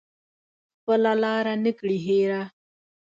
[0.77, 2.41] خپله لاره نه کړي هیره